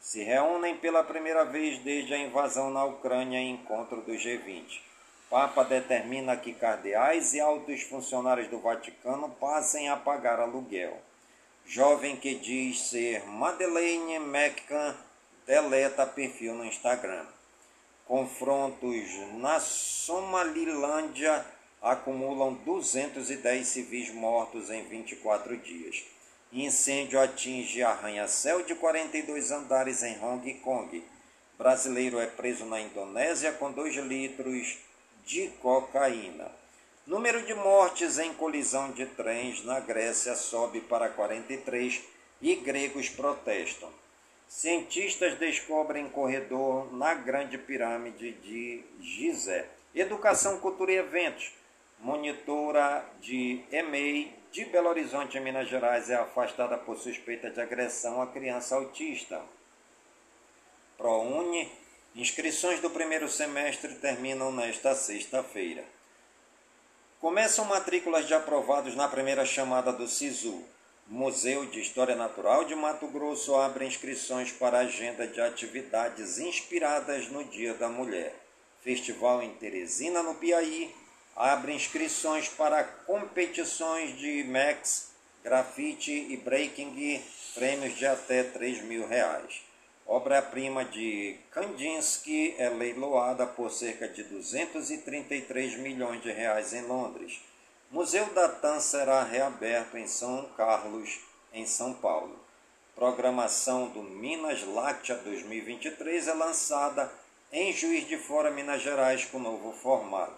[0.00, 4.80] se reúnem pela primeira vez desde a invasão na Ucrânia em encontro do G20.
[5.28, 10.96] Papa determina que cardeais e altos funcionários do Vaticano passem a pagar aluguel.
[11.70, 14.96] Jovem que diz ser Madeleine McCann
[15.46, 17.26] deleta perfil no Instagram.
[18.06, 21.44] Confrontos na Somalilândia
[21.82, 26.04] acumulam 210 civis mortos em 24 dias.
[26.50, 31.04] Incêndio atinge arranha-céu de 42 andares em Hong Kong.
[31.58, 34.78] Brasileiro é preso na Indonésia com 2 litros
[35.26, 36.50] de cocaína.
[37.08, 42.02] Número de mortes em colisão de trens na Grécia sobe para 43
[42.42, 43.88] e gregos protestam.
[44.46, 49.64] Cientistas descobrem corredor na Grande Pirâmide de Gizé.
[49.94, 51.54] Educação, Cultura e Eventos.
[51.98, 58.26] Monitora de EMEI de Belo Horizonte, Minas Gerais, é afastada por suspeita de agressão a
[58.26, 59.40] criança autista.
[60.98, 61.72] ProUni,
[62.14, 65.96] inscrições do primeiro semestre terminam nesta sexta-feira.
[67.20, 70.62] Começam matrículas de aprovados na primeira chamada do SISU.
[71.08, 77.26] Museu de História Natural de Mato Grosso abre inscrições para a agenda de atividades inspiradas
[77.28, 78.36] no Dia da Mulher.
[78.82, 80.94] Festival em Teresina, no Piauí,
[81.34, 85.10] abre inscrições para competições de Max,
[85.42, 87.20] grafite e breaking,
[87.52, 89.67] prêmios de até 3 mil reais.
[90.10, 97.42] Obra-prima de Kandinsky é leiloada por cerca de 233 milhões de reais em Londres.
[97.90, 101.20] Museu da TAM será reaberto em São Carlos,
[101.52, 102.34] em São Paulo.
[102.94, 107.12] Programação do Minas Láctea 2023 é lançada
[107.52, 110.32] em Juiz de Fora, Minas Gerais, com novo formato.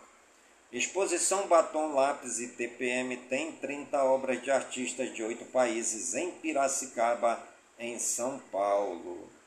[0.73, 7.41] Exposição Batom Lápis e TPM tem 30 obras de artistas de oito países em Piracicaba,
[7.79, 9.40] em São Paulo.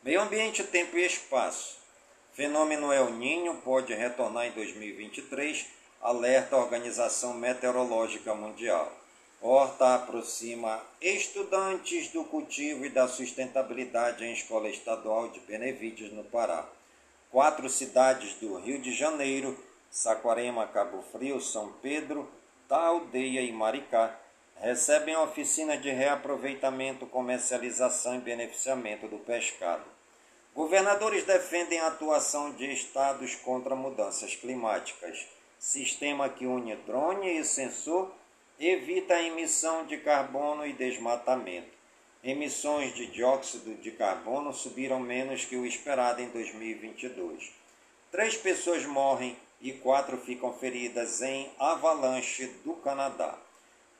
[0.00, 1.76] Meio Ambiente, Tempo e Espaço.
[2.32, 5.66] Fenômeno El Ninho pode retornar em 2023,
[6.00, 8.92] alerta a Organização Meteorológica Mundial.
[9.42, 16.64] Horta aproxima estudantes do cultivo e da sustentabilidade em Escola Estadual de Benevídeos, no Pará.
[17.28, 19.58] Quatro cidades do Rio de Janeiro,
[19.90, 22.30] Saquarema, Cabo Frio, São Pedro,
[22.68, 24.16] da Aldeia e Maricá,
[24.60, 29.84] recebem oficina de reaproveitamento, comercialização e beneficiamento do pescado.
[30.54, 35.26] Governadores defendem a atuação de estados contra mudanças climáticas.
[35.58, 38.10] Sistema que une drone e sensor
[38.58, 41.78] evita a emissão de carbono e desmatamento.
[42.24, 47.52] Emissões de dióxido de carbono subiram menos que o esperado em 2022.
[48.10, 53.38] Três pessoas morrem e quatro ficam feridas em avalanche do Canadá.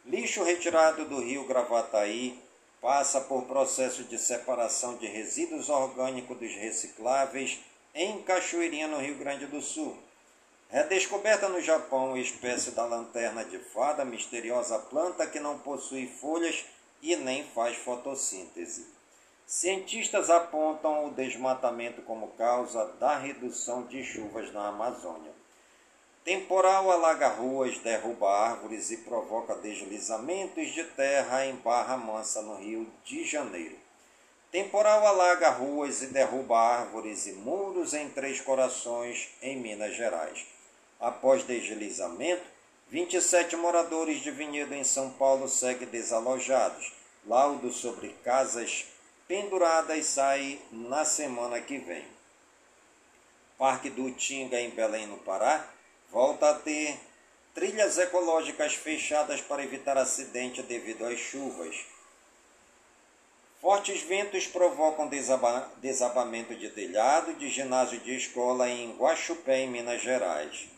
[0.08, 2.42] Lixo retirado do rio Gravataí
[2.80, 7.60] passa por processo de separação de resíduos orgânicos dos recicláveis
[7.94, 9.94] em Cachoeirinha, no Rio Grande do Sul.
[10.70, 16.64] Redescoberta no Japão espécie da lanterna de fada, misteriosa planta que não possui folhas
[17.02, 18.86] e nem faz fotossíntese.
[19.46, 25.37] Cientistas apontam o desmatamento como causa da redução de chuvas na Amazônia.
[26.28, 32.86] Temporal alaga ruas, derruba árvores e provoca deslizamentos de terra em Barra Mansa, no Rio
[33.02, 33.74] de Janeiro.
[34.52, 40.44] Temporal alaga ruas e derruba árvores e muros em Três Corações, em Minas Gerais.
[41.00, 42.44] Após deslizamento,
[42.90, 46.92] 27 moradores de vinhedo em São Paulo seguem desalojados.
[47.26, 48.84] Laudo sobre casas
[49.26, 52.04] penduradas sai na semana que vem.
[53.56, 55.66] Parque do Tinga, em Belém, no Pará,
[56.10, 56.98] volta a ter
[57.54, 61.76] trilhas ecológicas fechadas para evitar acidente devido às chuvas.
[63.60, 70.00] Fortes ventos provocam desaba desabamento de telhado de ginásio de escola em Guaxupé, em Minas
[70.00, 70.68] Gerais.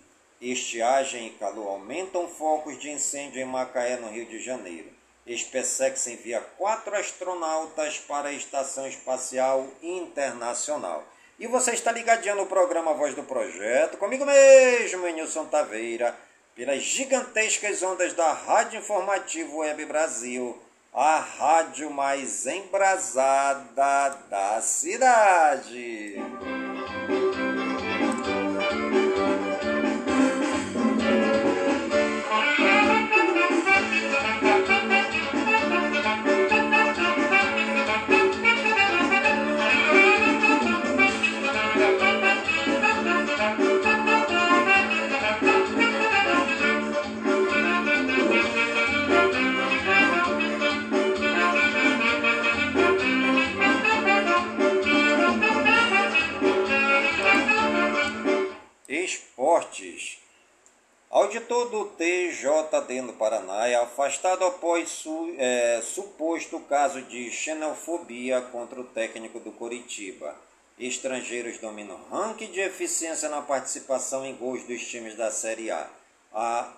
[0.40, 4.88] Estiagem e calor aumentam focos de incêndio em Macaé, no Rio de Janeiro.
[5.28, 11.04] SpaceX envia quatro astronautas para a Estação Espacial Internacional.
[11.40, 16.14] E você está ligadinho no programa Voz do Projeto, comigo mesmo, Nilson Taveira,
[16.54, 20.60] pelas gigantescas ondas da Rádio Informativo Web Brasil,
[20.92, 26.16] a rádio mais embrasada da cidade.
[59.60, 60.18] Esportes.
[61.10, 68.80] Auditor do TJD no Paraná é afastado após su, é, suposto caso de xenofobia contra
[68.80, 70.34] o técnico do Coritiba.
[70.78, 75.90] Estrangeiros dominam ranking de eficiência na participação em gols dos times da Série A.
[76.32, 76.72] A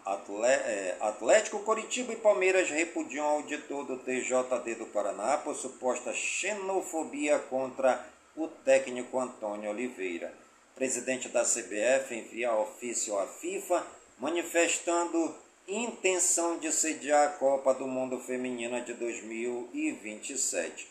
[0.44, 8.04] é, Atlético, Coritiba e Palmeiras repudiam auditor do TJD do Paraná por suposta xenofobia contra
[8.34, 10.41] o técnico Antônio Oliveira
[10.74, 13.86] presidente da CBF envia ofício à FIFA
[14.18, 15.34] manifestando
[15.66, 20.88] intenção de sediar a Copa do Mundo Feminina de 2027.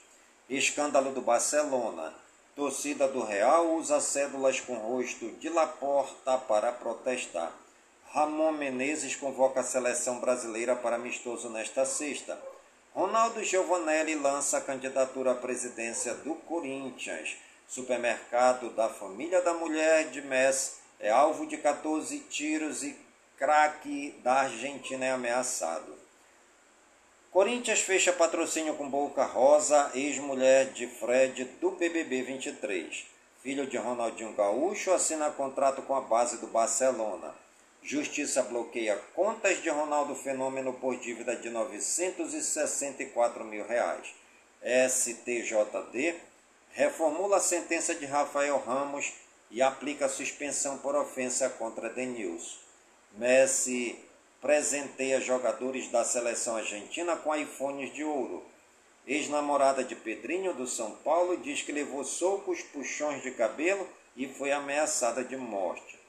[0.49, 2.13] Escândalo do Barcelona.
[2.55, 7.51] Torcida do Real usa cédulas com rosto de Laporta para protestar.
[8.11, 12.37] Ramon Menezes convoca a seleção brasileira para amistoso nesta sexta.
[12.93, 17.37] Ronaldo Giovanelli lança a candidatura à presidência do Corinthians.
[17.71, 22.93] Supermercado da família da mulher de Messi é alvo de 14 tiros e
[23.37, 25.97] craque da Argentina é ameaçado.
[27.31, 33.05] Corinthians fecha patrocínio com Boca Rosa, ex-mulher de Fred do BBB 23.
[33.41, 37.33] Filho de Ronaldinho Gaúcho assina contrato com a base do Barcelona.
[37.81, 44.13] Justiça bloqueia contas de Ronaldo Fenômeno por dívida de 964 mil reais.
[44.61, 46.30] STJD
[46.73, 49.13] reformula a sentença de Rafael Ramos
[49.49, 52.57] e aplica suspensão por ofensa contra Denilson.
[53.13, 53.99] Messi
[54.39, 58.43] presenteia jogadores da seleção argentina com iPhones de ouro.
[59.05, 64.51] Ex-namorada de Pedrinho do São Paulo diz que levou socos, puxões de cabelo e foi
[64.51, 65.99] ameaçada de morte.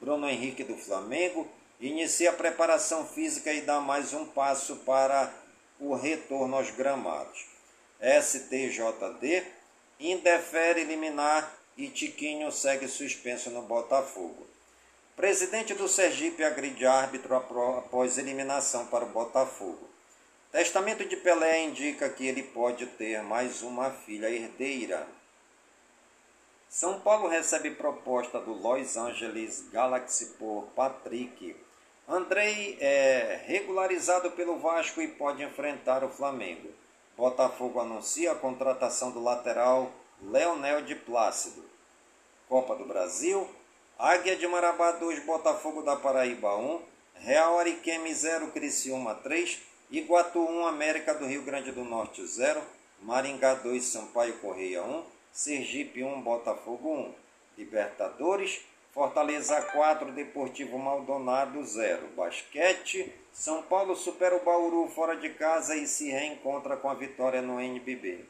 [0.00, 1.48] Bruno Henrique do Flamengo
[1.80, 5.32] inicia a preparação física e dá mais um passo para
[5.80, 7.46] o retorno aos gramados.
[8.00, 9.44] STJD
[9.98, 14.46] indefere liminar e Tiquinho segue suspenso no Botafogo.
[15.16, 19.88] Presidente do Sergipe agride árbitro após eliminação para o Botafogo.
[20.50, 25.06] Testamento de Pelé indica que ele pode ter mais uma filha herdeira.
[26.68, 31.56] São Paulo recebe proposta do Los Angeles Galaxy por Patrick.
[32.08, 36.68] Andrei é regularizado pelo Vasco e pode enfrentar o Flamengo.
[37.16, 41.64] Botafogo anuncia a contratação do lateral Leonel de Plácido.
[42.48, 43.48] Copa do Brasil,
[43.98, 46.82] Águia de Marabá 2, Botafogo da Paraíba 1,
[47.14, 49.60] Real Ariqueme 0, Criciúma 3,
[49.90, 52.60] Iguatu 1, América do Rio Grande do Norte 0,
[53.00, 57.14] Maringá 2, Sampaio Correia 1, Sergipe 1, Botafogo 1.
[57.56, 58.62] Libertadores,
[58.94, 62.10] Fortaleza 4, Deportivo Maldonado 0.
[62.16, 67.42] Basquete, São Paulo supera o Bauru fora de casa e se reencontra com a vitória
[67.42, 68.24] no NBB.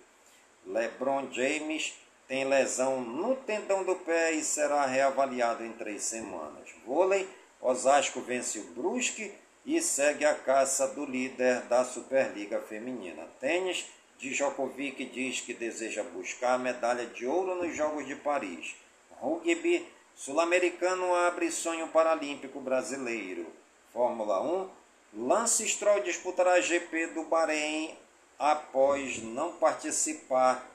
[0.64, 1.92] LeBron James
[2.26, 6.70] tem lesão no tendão do pé e será reavaliado em três semanas.
[6.86, 7.28] Vôlei,
[7.60, 9.34] Osasco vence o Brusque
[9.66, 13.28] e segue a caça do líder da Superliga Feminina.
[13.38, 13.84] Tênis,
[14.18, 18.74] Djokovic diz que deseja buscar a medalha de ouro nos Jogos de Paris.
[19.20, 19.86] Rugby,
[20.16, 23.46] Sul-Americano abre sonho paralímpico brasileiro.
[23.92, 24.70] Fórmula 1.
[25.14, 27.96] Lance Stroll disputará GP do Bahrein
[28.38, 30.68] após não participar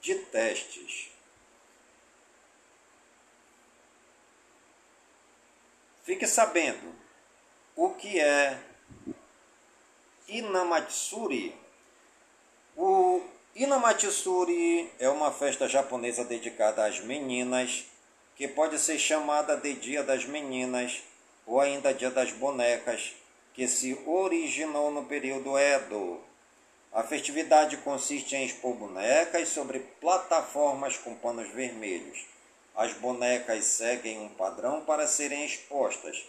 [0.00, 1.10] de testes.
[6.04, 6.94] Fique sabendo
[7.74, 8.60] o que é
[10.28, 11.54] Inamatsuri.
[12.76, 13.20] O
[13.54, 17.86] Inamatsuri é uma festa japonesa dedicada às meninas
[18.36, 21.02] que pode ser chamada de Dia das Meninas
[21.46, 23.14] ou ainda Dia das Bonecas,
[23.54, 26.20] que se originou no período Edo.
[26.92, 32.24] A festividade consiste em expor bonecas sobre plataformas com panos vermelhos.
[32.74, 36.24] As bonecas seguem um padrão para serem expostas.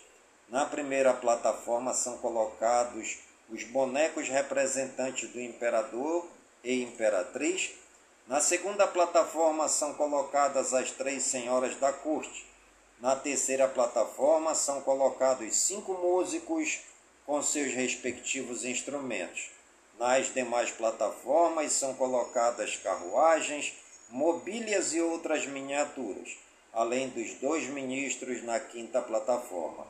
[0.50, 3.18] Na primeira plataforma são colocados
[3.50, 6.26] os bonecos representantes do imperador
[6.64, 7.72] e imperatriz.
[8.28, 12.46] Na segunda plataforma são colocadas as três senhoras da corte.
[13.00, 16.82] Na terceira plataforma são colocados cinco músicos
[17.26, 19.50] com seus respectivos instrumentos.
[19.98, 23.74] Nas demais plataformas são colocadas carruagens,
[24.10, 26.38] mobílias e outras miniaturas,
[26.74, 29.88] além dos dois ministros na quinta plataforma.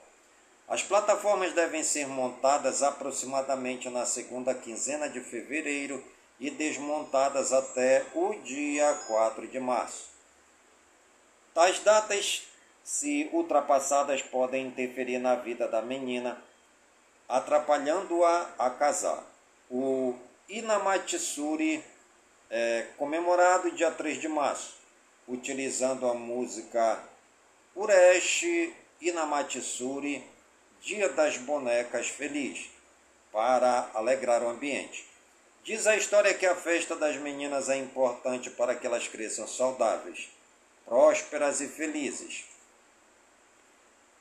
[0.67, 6.03] As plataformas devem ser montadas aproximadamente na segunda quinzena de fevereiro
[6.39, 10.09] e desmontadas até o dia 4 de março.
[11.53, 12.43] Tais datas,
[12.83, 16.41] se ultrapassadas, podem interferir na vida da menina,
[17.27, 19.23] atrapalhando-a a casar.
[19.69, 20.15] O
[20.47, 21.83] Inamatsuri
[22.49, 24.75] é comemorado dia 3 de março,
[25.27, 27.03] utilizando a música
[27.75, 28.43] Uresh
[29.01, 30.23] Inamatsuri
[30.81, 32.69] Dia das Bonecas Feliz,
[33.31, 35.16] para alegrar o ambiente.
[35.67, 40.29] Diz a história que a festa das meninas é importante para que elas cresçam saudáveis,
[40.85, 42.45] prósperas e felizes.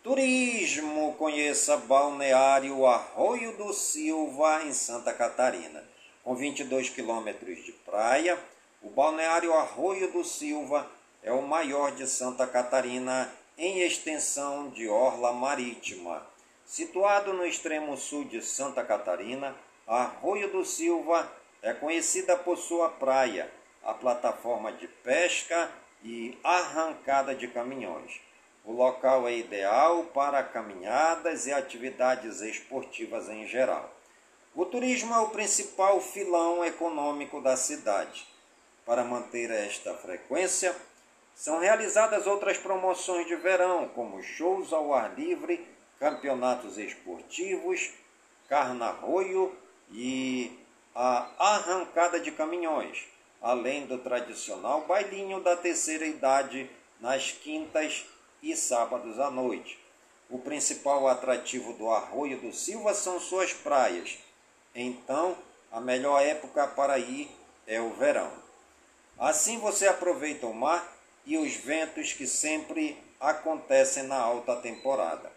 [0.02, 5.84] Turismo, conheça Balneário Arroio do Silva, em Santa Catarina.
[6.24, 8.36] Com 22 quilômetros de praia,
[8.82, 10.90] o Balneário Arroio do Silva
[11.22, 16.26] é o maior de Santa Catarina em extensão de orla marítima.
[16.66, 19.54] Situado no extremo sul de Santa Catarina,
[19.86, 21.30] Arroio do Silva
[21.62, 23.48] é conhecida por sua praia,
[23.84, 25.70] a plataforma de pesca
[26.02, 28.20] e arrancada de caminhões.
[28.64, 33.88] O local é ideal para caminhadas e atividades esportivas em geral.
[34.56, 38.26] O turismo é o principal filão econômico da cidade.
[38.84, 40.74] Para manter esta frequência,
[41.32, 45.64] são realizadas outras promoções de verão, como shows ao ar livre
[46.00, 47.92] campeonatos esportivos,
[48.48, 49.56] carnarroio
[49.92, 50.52] e
[50.94, 53.04] a arrancada de caminhões,
[53.40, 56.70] além do tradicional bailinho da terceira idade
[57.00, 58.06] nas quintas
[58.42, 59.78] e sábados à noite.
[60.28, 64.18] O principal atrativo do Arroio do Silva são suas praias.
[64.74, 65.36] Então,
[65.70, 67.30] a melhor época para ir
[67.66, 68.32] é o verão.
[69.18, 75.30] Assim você aproveita o mar e os ventos que sempre acontecem na alta temporada.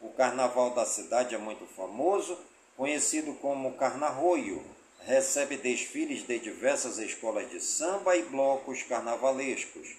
[0.00, 2.38] O carnaval da cidade é muito famoso,
[2.76, 4.64] conhecido como Carnarroio.
[5.06, 9.96] Recebe desfiles de diversas escolas de samba e blocos carnavalescos.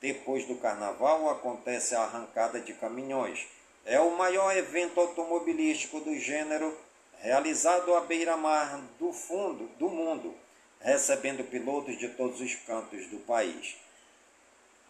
[0.00, 3.46] Depois do carnaval acontece a arrancada de caminhões.
[3.84, 6.76] É o maior evento automobilístico do gênero
[7.20, 10.34] realizado à beira-mar do fundo do mundo,
[10.80, 13.76] recebendo pilotos de todos os cantos do país.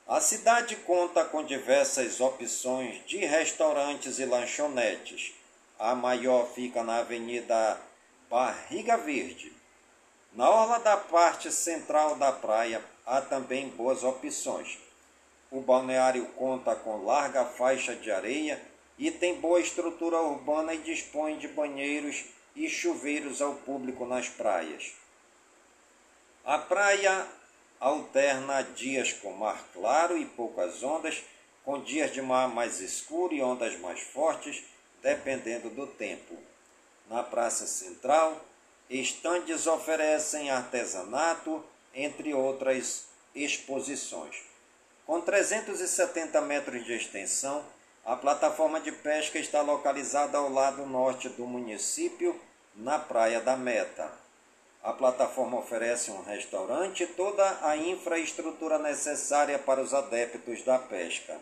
[0.07, 5.35] A cidade conta com diversas opções de restaurantes e lanchonetes.
[5.79, 7.81] A maior fica na Avenida
[8.29, 9.53] Barriga Verde.
[10.33, 14.77] Na orla da parte central da praia há também boas opções.
[15.53, 18.61] O balneário conta com larga faixa de areia
[18.99, 22.25] e tem boa estrutura urbana e dispõe de banheiros
[22.57, 24.93] e chuveiros ao público nas praias.
[26.45, 27.25] A praia
[27.79, 31.23] alterna dias com mar claro e poucas ondas,
[31.65, 34.65] com dias de mar mais escuro e ondas mais fortes,
[35.03, 36.37] dependendo do tempo.
[37.09, 38.45] Na praça central,
[38.91, 44.37] estandes oferecem artesanato, entre outras exposições.
[45.07, 47.65] Com 370 metros de extensão,
[48.05, 52.39] a plataforma de pesca está localizada ao lado norte do município,
[52.75, 54.11] na Praia da Meta.
[54.83, 61.39] A plataforma oferece um restaurante e toda a infraestrutura necessária para os adeptos da pesca.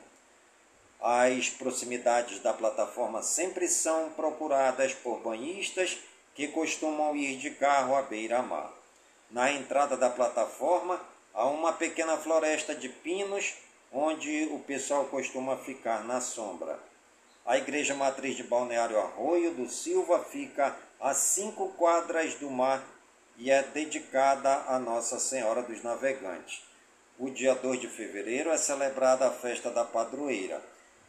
[1.09, 5.99] As proximidades da plataforma sempre são procuradas por banhistas
[6.35, 8.73] que costumam ir de carro à beira-mar.
[9.31, 11.01] Na entrada da plataforma
[11.33, 13.55] há uma pequena floresta de pinos
[13.93, 16.77] onde o pessoal costuma ficar na sombra.
[17.47, 22.85] A igreja matriz de Balneário Arroio do Silva fica a cinco quadras do mar
[23.37, 26.65] e é dedicada a Nossa Senhora dos Navegantes.
[27.17, 30.61] O dia 2 de fevereiro é celebrada a festa da padroeira,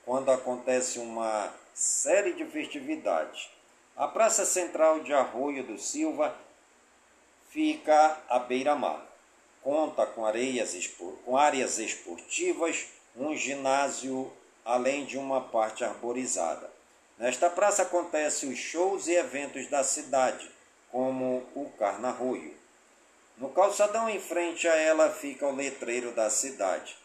[0.08, 3.50] quando acontece uma série de festividades.
[3.94, 6.34] A Praça Central de Arroio do Silva
[7.50, 9.06] fica à beira-mar.
[9.62, 10.74] Conta com, areias,
[11.26, 12.86] com áreas esportivas,
[13.18, 14.32] um ginásio,
[14.64, 16.72] além de uma parte arborizada.
[17.18, 20.50] Nesta praça acontecem os shows e eventos da cidade,
[20.90, 22.56] como o Carnarroio.
[23.54, 26.96] calçadão em frente a ela fica o letreiro da cidade.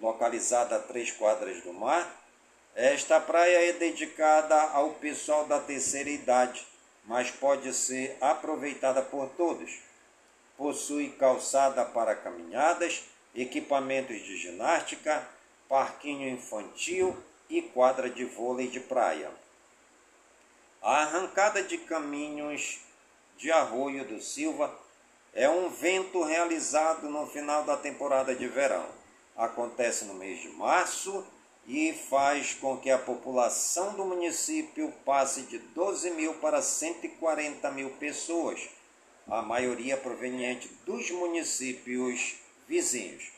[0.00, 2.24] Localizada a três quadras do mar,
[2.74, 6.66] esta praia é dedicada ao pessoal da terceira idade,
[7.04, 9.78] mas pode ser aproveitada por todos.
[10.56, 15.26] Possui calçada para caminhadas, equipamentos de ginástica,
[15.68, 17.16] parquinho infantil
[17.48, 19.30] e quadra de vôlei de praia.
[20.82, 22.80] A arrancada de caminhos
[23.38, 24.76] de Arroio do Silva
[25.32, 29.03] é um vento realizado no final da temporada de verão.
[29.36, 31.26] Acontece no mês de março
[31.66, 37.90] e faz com que a população do município passe de 12 mil para 140 mil
[37.90, 38.68] pessoas,
[39.26, 42.36] a maioria proveniente dos municípios
[42.68, 43.32] vizinhos.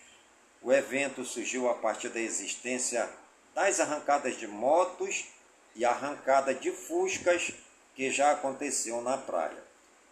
[0.60, 3.08] O evento surgiu a partir da existência
[3.54, 5.26] das arrancadas de motos
[5.74, 7.52] e arrancada de fuscas
[7.94, 9.62] que já aconteciam na praia.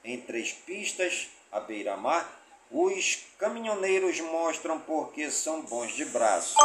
[0.05, 6.57] Em três pistas, à beira-mar, os caminhoneiros mostram porque são bons de braço.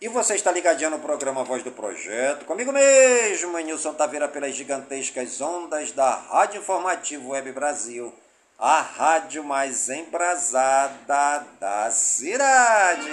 [0.00, 5.40] E você está ligadinho no programa Voz do Projeto, comigo mesmo, Nilson Taveira, pelas gigantescas
[5.42, 8.10] ondas da Rádio Informativo Web Brasil,
[8.58, 13.10] a rádio mais embrasada da cidade.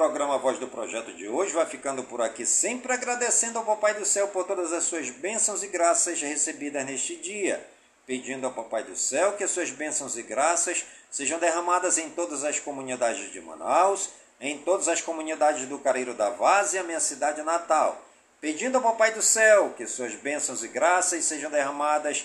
[0.00, 4.06] Programa Voz do Projeto de hoje vai ficando por aqui, sempre agradecendo ao Papai do
[4.06, 7.62] Céu por todas as suas bênçãos e graças recebidas neste dia,
[8.06, 12.44] pedindo ao Papai do Céu que as suas bênçãos e graças sejam derramadas em todas
[12.44, 14.08] as comunidades de Manaus,
[14.40, 18.02] em todas as comunidades do Careiro da Vaz e a minha cidade natal,
[18.40, 22.24] pedindo ao Papai do Céu que suas bênçãos e graças sejam derramadas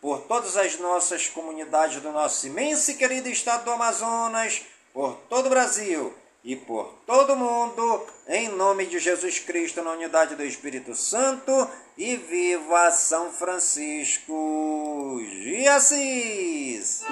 [0.00, 5.46] por todas as nossas comunidades do nosso imenso e querido estado do Amazonas, por todo
[5.46, 10.94] o Brasil e por todo mundo, em nome de Jesus Cristo, na unidade do Espírito
[10.94, 11.68] Santo,
[11.98, 17.04] e viva São Francisco de Assis!